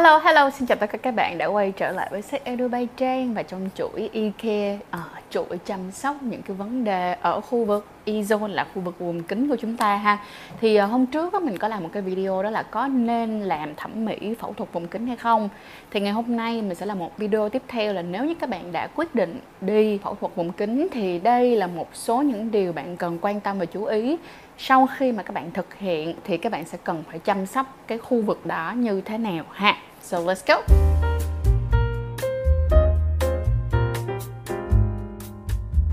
[0.00, 2.68] Hello, hello, xin chào tất cả các bạn đã quay trở lại với sách Edu
[2.68, 4.98] Bay Trang và trong chuỗi e-care, à,
[5.30, 9.22] chuỗi chăm sóc những cái vấn đề ở khu vực e-zone là khu vực vùng
[9.22, 10.18] kính của chúng ta ha.
[10.60, 13.40] Thì à, hôm trước đó, mình có làm một cái video đó là có nên
[13.40, 15.48] làm thẩm mỹ phẫu thuật vùng kính hay không.
[15.90, 18.50] Thì ngày hôm nay mình sẽ làm một video tiếp theo là nếu như các
[18.50, 22.50] bạn đã quyết định đi phẫu thuật vùng kính thì đây là một số những
[22.50, 24.16] điều bạn cần quan tâm và chú ý
[24.62, 27.66] sau khi mà các bạn thực hiện thì các bạn sẽ cần phải chăm sóc
[27.86, 29.76] cái khu vực đó như thế nào ha.
[30.02, 30.62] So let's go.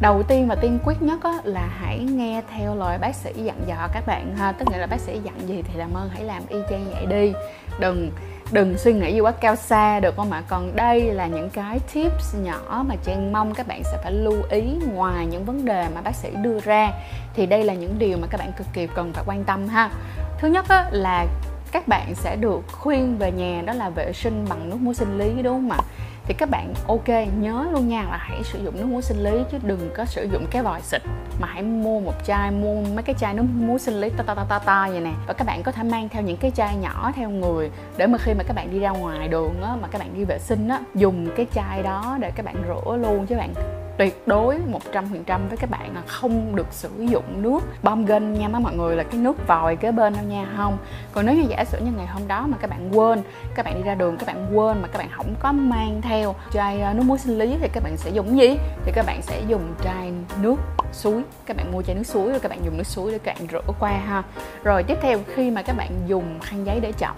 [0.02, 3.61] Đầu tiên và tiên quyết nhất á, là hãy nghe theo lời bác sĩ dặn
[3.67, 4.52] dò các bạn ha.
[4.52, 7.05] Tức nghĩa là bác sĩ dặn gì thì làm ơn hãy làm y chang vậy
[7.05, 7.34] đi.
[7.80, 8.11] Đừng
[8.51, 10.43] đừng suy nghĩ gì quá cao xa được không ạ?
[10.47, 14.38] Còn đây là những cái tips nhỏ mà trang mong các bạn sẽ phải lưu
[14.49, 16.91] ý ngoài những vấn đề mà bác sĩ đưa ra.
[17.33, 19.89] Thì đây là những điều mà các bạn cực kỳ cần phải quan tâm ha.
[20.39, 21.25] Thứ nhất á, là
[21.71, 25.17] các bạn sẽ được khuyên về nhà, đó là vệ sinh bằng nước muối sinh
[25.17, 25.77] lý, đúng không ạ?
[26.25, 27.07] Thì các bạn ok,
[27.39, 30.23] nhớ luôn nha là hãy sử dụng nước muối sinh lý chứ đừng có sử
[30.23, 31.01] dụng cái vòi xịt
[31.39, 34.35] mà hãy mua một chai, mua mấy cái chai nước muối sinh lý ta ta
[34.35, 35.11] ta ta ta vậy nè.
[35.27, 38.17] Và các bạn có thể mang theo những cái chai nhỏ theo người để mà
[38.17, 40.67] khi mà các bạn đi ra ngoài đường á, mà các bạn đi vệ sinh
[40.67, 43.53] á, dùng cái chai đó để các bạn rửa luôn chứ bạn
[43.98, 44.59] tuyệt đối
[44.92, 48.76] 100% với các bạn là không được sử dụng nước bom gân nha mấy mọi
[48.76, 50.78] người, là cái nước vòi kế bên đâu nha, không.
[51.12, 53.22] Còn nếu như giả sử như ngày hôm đó mà các bạn quên,
[53.56, 56.36] các bạn đi ra đường, các bạn quên mà các bạn không có mang theo
[56.53, 58.58] chai ờ, nước muối sinh lý thì các bạn sẽ dùng gì?
[58.86, 60.56] Thì các bạn sẽ dùng chai nước
[60.92, 61.23] suối.
[61.45, 63.62] Các bạn mua chai nước suối rồi các bạn dùng nước suối để cạn rửa
[63.80, 64.23] qua ha.
[64.64, 67.16] Rồi tiếp theo khi mà các bạn dùng khăn giấy để chậm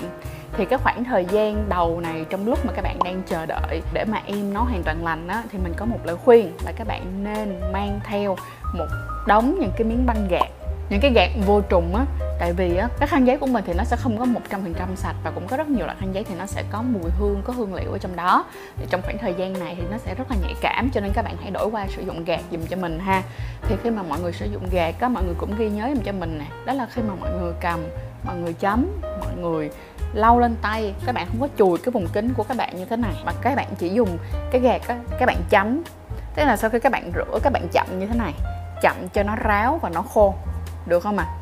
[0.57, 3.81] thì cái khoảng thời gian đầu này trong lúc mà các bạn đang chờ đợi
[3.93, 6.71] để mà em nó hoàn toàn lành á, thì mình có một lời khuyên là
[6.71, 8.35] các bạn nên mang theo
[8.73, 8.87] một
[9.27, 10.49] đống những cái miếng băng gạc
[10.89, 12.05] những cái gạt vô trùng á.
[12.39, 14.61] Tại vì á, cái khăn giấy của mình thì nó sẽ không có một trăm
[14.63, 16.81] phần trăm sạch và cũng có rất nhiều loại khăn giấy thì nó sẽ có
[16.81, 18.45] mùi hương, có hương liệu ở trong đó.
[18.77, 21.11] Thì trong khoảng thời gian này thì nó sẽ rất là nhạy cảm, cho nên
[21.13, 23.23] các bạn hãy đổi qua sử dụng gạt dùm cho mình ha.
[23.61, 26.03] Thì khi mà mọi người sử dụng gạt á, mọi người cũng ghi nhớ dùm
[26.03, 27.79] cho mình nè, đó là khi mà mọi người cầm,
[28.25, 29.69] mọi người chấm, mọi người
[30.13, 30.93] lau lên tay.
[31.05, 33.31] Các bạn không có chùi cái vùng kính của các bạn như thế này mà
[33.41, 34.17] các bạn chỉ dùng
[34.51, 35.83] cái gạt á các bạn chấm.
[36.35, 38.33] Thế là sau khi các bạn rửa các bạn chậm như thế này
[38.81, 40.35] chậm cho nó ráo và nó khô.
[40.87, 41.25] Được không ạ?
[41.27, 41.39] À?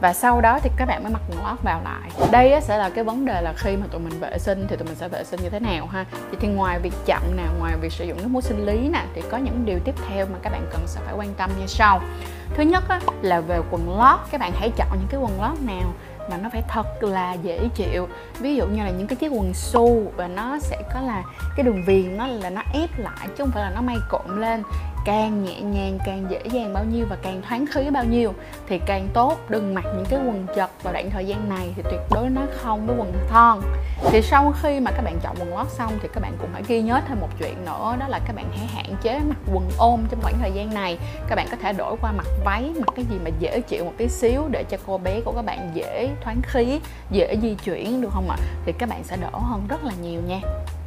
[0.00, 2.10] và sau đó thì các bạn mới mặc quần lót vào lại.
[2.30, 4.86] Đây sẽ là cái vấn đề là khi mà tụi mình vệ sinh thì tụi
[4.86, 6.04] mình sẽ vệ sinh như thế nào ha?
[6.30, 9.04] Thì, thì ngoài việc chậm nè ngoài việc sử dụng nước muối sinh lý nè
[9.14, 11.66] thì có những điều tiếp theo mà các bạn cần sẽ phải quan tâm như
[11.66, 12.00] sau.
[12.54, 14.18] Thứ nhất á, là về quần lót.
[14.30, 15.92] Các bạn hãy chọn những cái quần lót nào
[16.30, 18.08] mà nó phải thật là dễ chịu.
[18.40, 21.22] Ví dụ như là những cái chiếc quần su và nó sẽ có là
[21.56, 24.40] cái đường viền nó là nó ép lại chứ không phải là nó may cộm
[24.40, 24.62] lên
[25.10, 28.34] càng nhẹ nhàng, càng dễ dàng bao nhiêu và càng thoáng khí bao nhiêu
[28.68, 29.38] thì càng tốt.
[29.48, 32.40] Đừng mặc những cái quần chật vào đoạn thời gian này thì tuyệt đối nó
[32.56, 33.60] không với quần thon.
[34.10, 36.62] Thì sau khi mà các bạn chọn quần lót xong thì các bạn cũng phải
[36.68, 39.70] ghi nhớ thêm một chuyện nữa, đó là các bạn hãy hạn chế mặc quần
[39.78, 40.98] ôm trong khoảng thời gian này.
[41.28, 43.92] Các bạn có thể đổi qua mặc váy, mặc cái gì mà dễ chịu một
[43.96, 48.00] tí xíu để cho cô bé của các bạn dễ thoáng khí, dễ di chuyển,
[48.00, 48.36] được không ạ?
[48.66, 50.40] Thì các bạn sẽ đỡ hơn rất là nhiều nha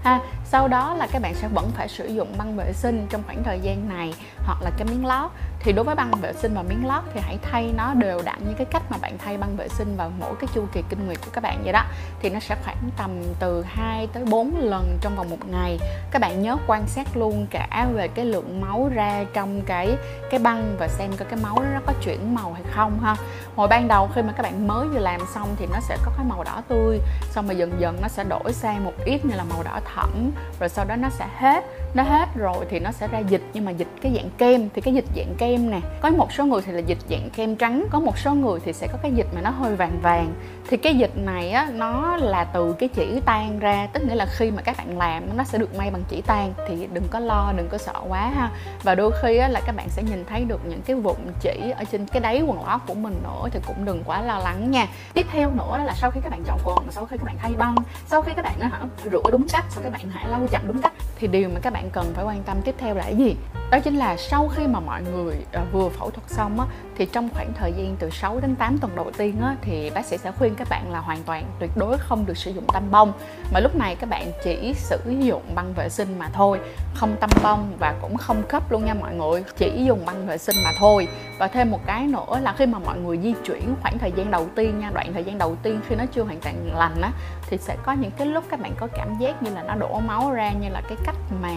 [0.03, 0.19] ha.
[0.45, 3.43] Sau đó là các bạn sẽ vẫn phải sử dụng băng vệ sinh trong khoảng
[3.43, 4.13] thời gian này,
[4.45, 5.31] hoặc là cái miếng lót
[5.63, 8.39] thì đối với băng vệ sinh và miếng lót thì hãy thay nó đều đặn
[8.47, 11.05] như cái cách mà bạn thay băng vệ sinh vào mỗi cái chu kỳ kinh
[11.05, 11.83] nguyệt của các bạn vậy đó.
[12.21, 15.79] Thì nó sẽ khoảng tầm từ 2 tới 4 lần trong vòng một ngày.
[16.11, 19.97] Các bạn nhớ quan sát luôn cả về cái lượng máu ra trong cái
[20.31, 23.15] cái băng và xem coi cái máu nó có chuyển màu hay không ha.
[23.55, 26.11] Hồi ban đầu khi mà các bạn mới vừa làm xong thì nó sẽ có
[26.17, 26.99] cái màu đỏ tươi,
[27.31, 30.31] xong rồi dần dần nó sẽ đổi sang một ít như là màu đỏ thẫm,
[30.59, 31.63] rồi sau đó nó sẽ hết
[31.93, 34.81] nó hết rồi thì nó sẽ ra dịch, nhưng mà dịch cái dạng kem, thì
[34.81, 37.85] cái dịch dạng kem nè, có một số người thì là dịch dạng kem trắng,
[37.89, 40.33] có một số người thì sẽ có cái dịch mà nó hơi vàng vàng.
[40.69, 44.25] Thì cái dịch này á, nó là từ cái chỉ tan ra, tức nghĩa là
[44.25, 47.19] khi mà các bạn làm nó sẽ được may bằng chỉ tan, thì đừng có
[47.19, 48.49] lo, đừng có sợ quá ha.
[48.83, 51.73] Và đôi khi á, là các bạn sẽ nhìn thấy được những cái vụn chỉ
[51.77, 54.71] ở trên cái đáy quần lót của mình nữa, thì cũng đừng quá lo lắng
[54.71, 54.87] nha.
[55.13, 57.51] Tiếp theo nữa là sau khi các bạn chọn quần, sau khi các bạn thay
[57.57, 57.75] băng
[58.07, 58.79] sau khi các bạn hả,
[59.11, 60.93] rửa đúng cách, sau các bạn hãy lau chậm đúng cách
[61.23, 63.35] thì điều mà các bạn cần phải quan tâm tiếp theo là cái gì?
[63.71, 66.65] Đó chính là sau khi mà mọi người à, vừa phẫu thuật xong á,
[66.97, 70.05] thì trong khoảng thời gian từ 6 đến 8 tuần đầu tiên á, thì bác
[70.05, 72.91] sĩ sẽ khuyên các bạn là hoàn toàn tuyệt đối không được sử dụng tăm
[72.91, 73.13] bông.
[73.53, 76.59] Mà lúc này các bạn chỉ sử dụng băng vệ sinh mà thôi,
[76.93, 79.43] không tăm bông và cũng không cấp luôn nha mọi người.
[79.57, 81.07] Chỉ dùng băng vệ sinh mà thôi.
[81.39, 84.31] Và thêm một cái nữa là khi mà mọi người di chuyển khoảng thời gian
[84.31, 87.11] đầu tiên nha, đoạn thời gian đầu tiên khi nó chưa hoàn toàn lành á
[87.53, 89.99] thì sẽ có những cái lúc các bạn có cảm giác như là nó đổ
[89.99, 91.49] máu ra, như là cái cách mà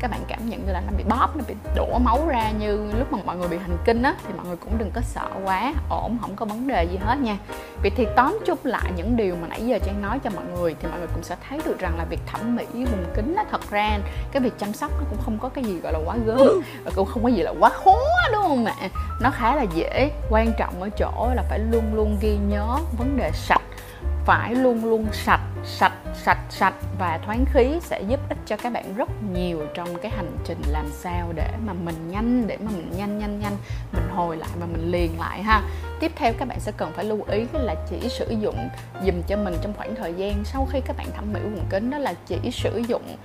[0.00, 2.92] các bạn cảm nhận như là nó bị bóp, nó bị đổ máu ra như
[2.98, 5.28] lúc mà mọi người bị hành kinh á, thì mọi người cũng đừng có sợ
[5.44, 7.36] quá, ổn, không có vấn đề gì hết nha.
[7.82, 10.74] Vậy thì tóm chung lại những điều mà nãy giờ trang nói cho mọi người
[10.80, 13.44] thì mọi người cũng sẽ thấy được rằng là việc thẩm mỹ vùng kính á,
[13.50, 13.98] thật ra
[14.32, 16.90] cái việc chăm sóc nó cũng không có cái gì gọi là quá gớm, và
[16.96, 17.96] cũng không có gì là quá khó,
[18.32, 18.74] đúng không ạ?
[19.20, 23.16] Nó khá là dễ, quan trọng ở chỗ là phải luôn luôn ghi nhớ vấn
[23.16, 23.62] đề sạch
[24.30, 28.72] phải luôn luôn sạch sạch sạch sạch và thoáng khí sẽ giúp ích cho các
[28.72, 32.70] bạn rất nhiều trong cái hành trình làm sao để mà mình nhanh, để mà
[32.70, 33.56] mình nhanh nhanh nhanh,
[33.92, 35.62] mình hồi lại và mình liền lại ha.
[36.00, 38.68] Tiếp theo các bạn sẽ cần phải lưu ý là chỉ sử dụng,
[39.04, 41.90] dùm cho mình trong khoảng thời gian sau khi các bạn thẩm mỹ vùng kính
[41.90, 43.16] đó là chỉ sử dụng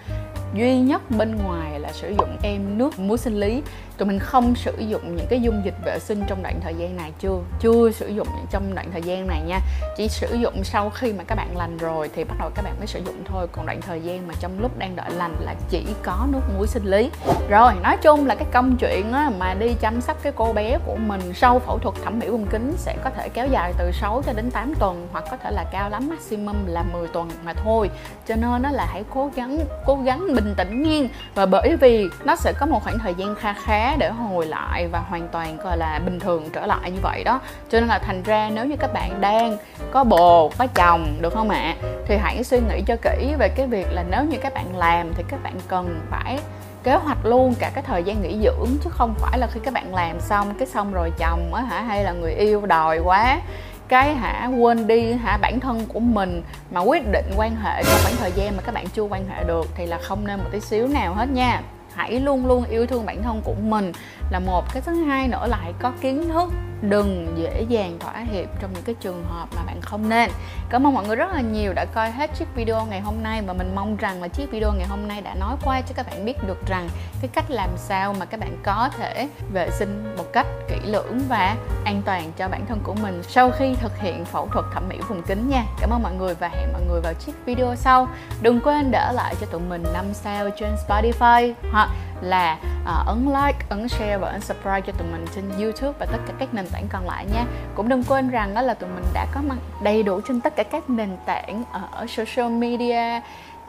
[0.53, 3.61] duy nhất bên ngoài là sử dụng em nước muối sinh lý.
[3.97, 6.97] Tụi mình không sử dụng những cái dung dịch vệ sinh trong đoạn thời gian
[6.97, 9.59] này chưa chưa sử dụng trong đoạn thời gian này nha.
[9.97, 12.73] Chỉ sử dụng sau khi mà các bạn lành rồi thì bắt đầu các bạn
[12.77, 13.47] mới sử dụng thôi.
[13.51, 16.67] Còn đoạn thời gian mà trong lúc đang đợi lành là chỉ có nước muối
[16.67, 17.11] sinh lý.
[17.49, 20.77] Rồi nói chung là cái công chuyện á, mà đi chăm sóc cái cô bé
[20.85, 23.91] của mình sau phẫu thuật thẩm mỹ vùng kính sẽ có thể kéo dài từ
[23.91, 27.29] 6 cho đến 8 tuần hoặc có thể là cao lắm maximum là 10 tuần
[27.45, 27.89] mà thôi.
[28.27, 31.09] Cho nên nó là hãy cố gắng cố gắng bình tĩnh nhiên.
[31.35, 34.87] Và bởi vì nó sẽ có một khoảng thời gian kha khá để hồi lại
[34.87, 37.39] và hoàn toàn, gọi là, bình thường trở lại như vậy đó.
[37.69, 39.57] Cho nên là thành ra nếu như các bạn đang
[39.91, 41.75] có bồ, có chồng, được không ạ?
[42.07, 45.13] Thì hãy suy nghĩ cho kỹ về cái việc là nếu như các bạn làm
[45.13, 46.39] thì các bạn cần phải
[46.83, 49.73] kế hoạch luôn cả cái thời gian nghỉ dưỡng, chứ không phải là khi các
[49.73, 51.81] bạn làm xong, cái xong rồi chồng á hả?
[51.81, 53.41] Hay là người yêu đòi quá
[53.87, 56.41] cái hả, quên đi hả bản thân của mình
[56.71, 59.43] mà quyết định quan hệ trong khoảng thời gian mà các bạn chưa quan hệ
[59.43, 61.61] được thì là không nên một tí xíu nào hết nha.
[61.95, 63.91] Hãy luôn luôn yêu thương bản thân của mình
[64.29, 66.49] là một cái thứ hai nữa là hãy có kiến thức,
[66.81, 70.31] đừng dễ dàng thỏa hiệp trong những cái trường hợp mà bạn không nên.
[70.69, 73.41] Cảm ơn mọi người rất là nhiều đã coi hết chiếc video ngày hôm nay
[73.41, 76.05] và mình mong rằng là chiếc video ngày hôm nay đã nói qua cho các
[76.09, 76.89] bạn biết được rằng
[77.21, 81.19] cái cách làm sao mà các bạn có thể vệ sinh một cách kỹ lưỡng
[81.29, 81.55] và
[81.85, 84.97] an toàn cho bản thân của mình sau khi thực hiện phẫu thuật thẩm mỹ
[85.09, 85.63] vùng kính nha.
[85.79, 88.07] Cảm ơn mọi người và hẹn mọi người vào chiếc video sau.
[88.41, 91.89] Đừng quên để lại cho tụi mình 5 sao trên Spotify hoặc
[92.21, 96.05] là uh, ấn like, ấn share và ấn subscribe cho tụi mình trên YouTube và
[96.05, 97.45] tất cả các nền tảng còn lại nha.
[97.75, 100.55] Cũng đừng quên rằng đó là tụi mình đã có mặt đầy đủ trên tất
[100.55, 103.21] cả các nền tảng ờ, ở social media.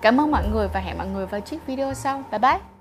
[0.03, 2.23] Cảm ơn mọi người và hẹn mọi người vào chiếc video sau.
[2.31, 2.76] Bye bye.